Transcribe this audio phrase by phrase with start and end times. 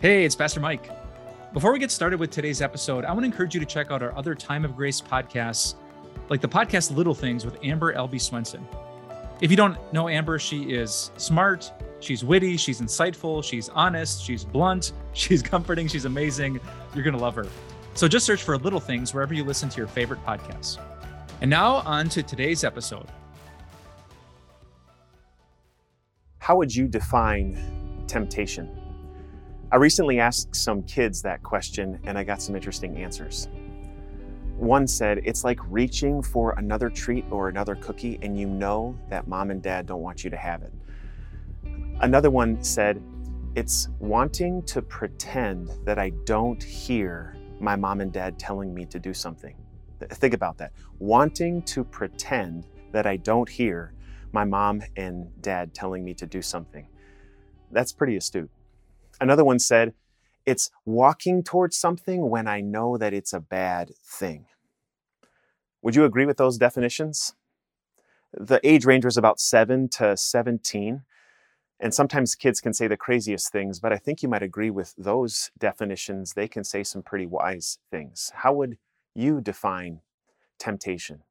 [0.00, 0.88] Hey, it's Pastor Mike.
[1.52, 4.02] Before we get started with today's episode, I want to encourage you to check out
[4.02, 5.74] our other Time of Grace podcasts,
[6.30, 8.66] like the podcast Little Things with Amber Albee Swenson.
[9.42, 14.42] If you don't know Amber, she is smart, she's witty, she's insightful, she's honest, she's
[14.42, 16.60] blunt, she's comforting, she's amazing.
[16.94, 17.46] You're going to love her.
[17.92, 20.78] So just search for Little Things wherever you listen to your favorite podcasts.
[21.42, 23.08] And now on to today's episode.
[26.38, 28.79] How would you define temptation?
[29.72, 33.48] I recently asked some kids that question and I got some interesting answers.
[34.56, 39.28] One said, It's like reaching for another treat or another cookie and you know that
[39.28, 40.72] mom and dad don't want you to have it.
[42.00, 43.00] Another one said,
[43.54, 48.98] It's wanting to pretend that I don't hear my mom and dad telling me to
[48.98, 49.54] do something.
[50.00, 50.72] Think about that.
[50.98, 53.92] Wanting to pretend that I don't hear
[54.32, 56.88] my mom and dad telling me to do something.
[57.70, 58.50] That's pretty astute.
[59.20, 59.94] Another one said,
[60.46, 64.46] It's walking towards something when I know that it's a bad thing.
[65.82, 67.34] Would you agree with those definitions?
[68.32, 71.02] The age range was about 7 to 17.
[71.80, 74.94] And sometimes kids can say the craziest things, but I think you might agree with
[74.98, 76.34] those definitions.
[76.34, 78.30] They can say some pretty wise things.
[78.36, 78.76] How would
[79.14, 80.00] you define
[80.58, 81.22] temptation?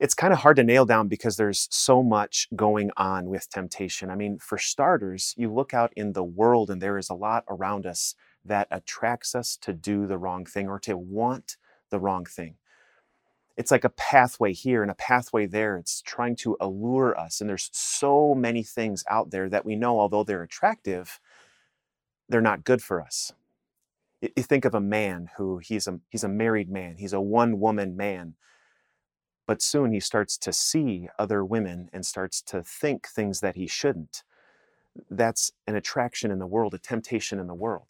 [0.00, 4.10] It's kind of hard to nail down because there's so much going on with temptation.
[4.10, 7.44] I mean, for starters, you look out in the world and there is a lot
[7.48, 11.58] around us that attracts us to do the wrong thing or to want
[11.90, 12.54] the wrong thing.
[13.58, 15.76] It's like a pathway here and a pathway there.
[15.76, 17.42] It's trying to allure us.
[17.42, 21.20] And there's so many things out there that we know, although they're attractive,
[22.26, 23.32] they're not good for us.
[24.22, 27.60] You think of a man who he's a, he's a married man, he's a one
[27.60, 28.36] woman man
[29.50, 33.66] but soon he starts to see other women and starts to think things that he
[33.66, 34.22] shouldn't.
[35.10, 37.88] That's an attraction in the world, a temptation in the world.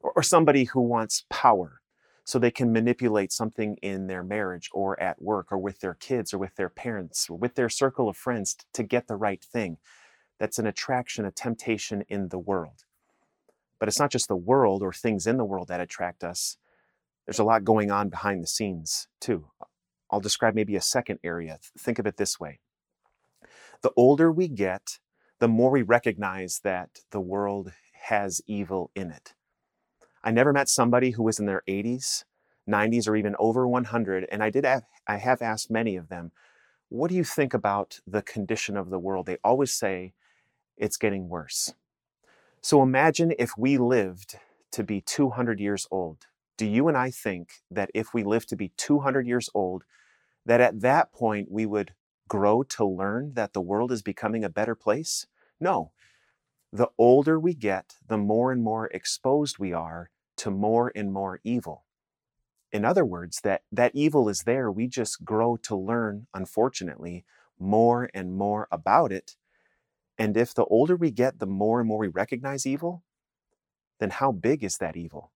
[0.00, 1.82] Or, somebody who wants power
[2.24, 6.32] so they can manipulate something in their marriage or at work or with their kids
[6.32, 9.76] or with their parents or with their circle of friends to get the right thing.
[10.38, 12.84] That's an attraction, a temptation in the world.
[13.78, 16.56] But it's not just the world or things in the world that attract us.
[17.26, 19.48] There's a lot going on behind the scenes too.
[20.14, 21.58] I'll describe maybe a second area.
[21.76, 22.60] Think of it this way
[23.82, 25.00] the older we get,
[25.40, 27.72] the more we recognize that the world
[28.04, 29.34] has evil in it.
[30.22, 32.24] I never met somebody who was in their 80s,
[32.70, 36.30] 90s, or even over 100, and I did have, I have asked many of them,
[36.88, 39.26] what do you think about the condition of the world?
[39.26, 40.14] They always say
[40.76, 41.74] it's getting worse.
[42.62, 44.36] So imagine if we lived
[44.70, 46.26] to be 200 years old.
[46.56, 49.82] Do you and I think that if we live to be 200 years old,
[50.46, 51.94] that at that point we would
[52.28, 55.26] grow to learn that the world is becoming a better place?
[55.60, 55.92] No.
[56.72, 61.40] The older we get, the more and more exposed we are to more and more
[61.44, 61.84] evil.
[62.72, 64.70] In other words, that, that evil is there.
[64.70, 67.24] We just grow to learn, unfortunately,
[67.58, 69.36] more and more about it.
[70.18, 73.04] And if the older we get, the more and more we recognize evil,
[74.00, 75.30] then how big is that evil?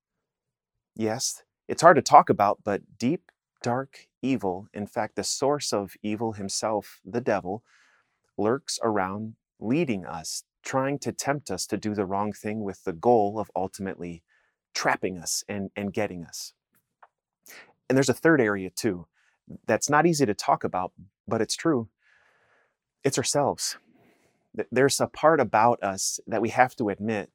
[0.97, 3.31] Yes, it's hard to talk about, but deep
[3.63, 7.63] dark evil, in fact, the source of evil himself, the devil,
[8.37, 12.93] lurks around leading us, trying to tempt us to do the wrong thing with the
[12.93, 14.23] goal of ultimately
[14.75, 16.53] trapping us and, and getting us.
[17.89, 19.07] And there's a third area too
[19.67, 20.93] that's not easy to talk about,
[21.27, 21.89] but it's true.
[23.03, 23.79] It's ourselves.
[24.71, 27.31] There's a part about us that we have to admit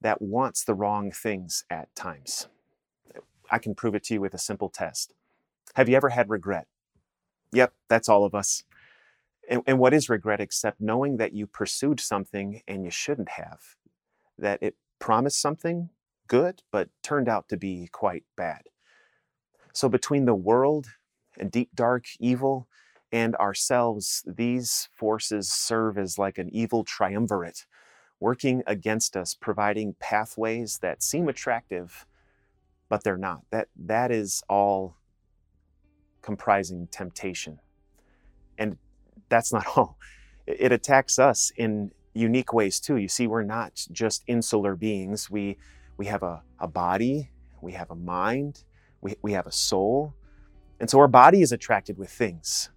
[0.00, 2.48] that wants the wrong things at times.
[3.50, 5.14] I can prove it to you with a simple test.
[5.74, 6.66] Have you ever had regret?
[7.52, 8.64] Yep, that's all of us.
[9.48, 13.60] And, and, what is regret except knowing that you pursued something and you shouldn't have?
[14.36, 15.88] That it promised something
[16.26, 18.62] good, but turned out to be quite bad.
[19.72, 20.88] So, between the world
[21.38, 22.68] and deep, dark evil
[23.10, 27.64] and ourselves, these forces serve as like an evil triumvirate,
[28.20, 32.04] working against us, providing pathways that seem attractive,
[32.90, 33.42] but they're not.
[33.50, 34.97] That, that is all
[36.28, 37.58] comprising temptation.
[38.58, 38.76] And
[39.30, 39.96] that's not all.
[40.46, 42.96] It attacks us in unique ways too.
[42.96, 45.30] You see, we're not just insular beings.
[45.30, 45.56] We,
[45.96, 47.30] we have a, a body,
[47.62, 48.64] we have a mind,
[49.00, 50.12] we, we have a soul.
[50.78, 52.68] And so our body is attracted with things,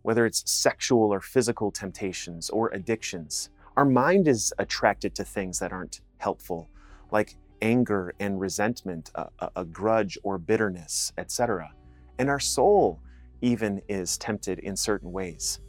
[0.00, 3.50] whether it's sexual or physical temptations or addictions.
[3.76, 6.70] Our mind is attracted to things that aren't helpful,
[7.12, 11.74] like anger and resentment, a, a, a grudge or bitterness, etc.
[12.18, 13.00] And our soul
[13.40, 15.60] even is tempted in certain ways.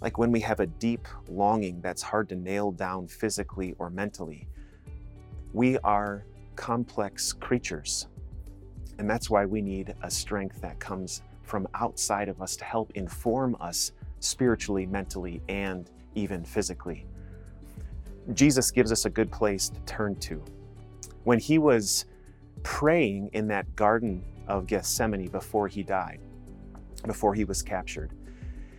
[0.00, 4.48] Like when we have a deep longing that's hard to nail down physically or mentally.
[5.52, 6.24] We are
[6.56, 8.08] complex creatures.
[8.98, 12.92] And that's why we need a strength that comes from outside of us to help
[12.94, 17.06] inform us spiritually, mentally, and even physically.
[18.34, 20.42] Jesus gives us a good place to turn to.
[21.24, 22.06] When he was
[22.62, 26.20] praying in that Garden of Gethsemane before he died,
[27.06, 28.12] before he was captured,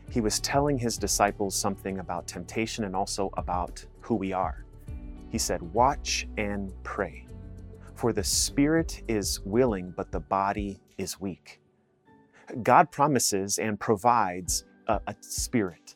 [0.09, 4.63] he was telling his disciples something about temptation and also about who we are.
[5.29, 7.25] He said, Watch and pray,
[7.95, 11.59] for the spirit is willing, but the body is weak.
[12.61, 15.95] God promises and provides a, a spirit,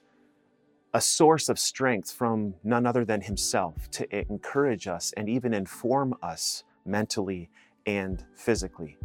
[0.93, 6.15] a source of strength from none other than Himself to encourage us and even inform
[6.23, 7.49] us mentally
[7.87, 8.97] and physically.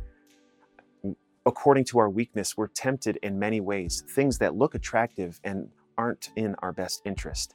[1.47, 6.31] According to our weakness, we're tempted in many ways, things that look attractive and aren't
[6.37, 7.55] in our best interest.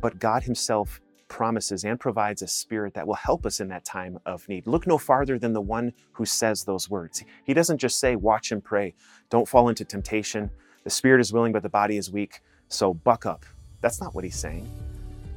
[0.00, 4.18] But God Himself promises and provides a spirit that will help us in that time
[4.26, 4.66] of need.
[4.66, 7.24] Look no farther than the one who says those words.
[7.44, 8.94] He doesn't just say, Watch and pray,
[9.30, 10.50] don't fall into temptation.
[10.84, 13.46] The spirit is willing, but the body is weak, so buck up.
[13.80, 14.68] That's not what he's saying.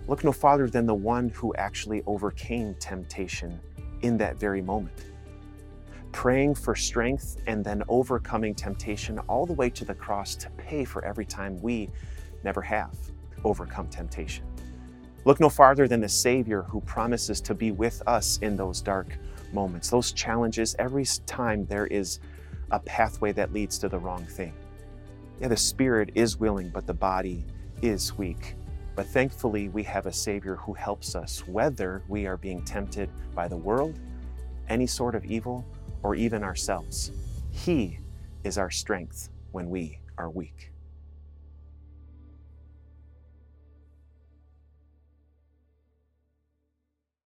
[0.08, 3.60] Look no farther than the one who actually overcame temptation
[4.04, 5.06] in that very moment.
[6.12, 10.86] Praying for strength and then overcoming temptation all the way to the cross to pay
[10.86, 11.90] for every time we
[12.44, 12.96] never have
[13.44, 14.46] overcome temptation.
[15.26, 19.18] Look no farther than the Savior who promises to be with us in those dark
[19.54, 20.76] moments, those challenges.
[20.80, 22.20] Every time there is
[22.72, 24.54] a pathway that leads to the wrong thing.
[25.40, 27.46] Yeah, the spirit is willing, but the body
[27.82, 28.56] is weak.
[28.96, 33.48] But thankfully, we have a Savior who helps us, whether we are being tempted by
[33.48, 34.00] the world,
[34.70, 35.66] any sort of evil,
[36.04, 37.12] or even ourselves.
[37.50, 38.00] He
[38.44, 40.73] is our strength when we are weak.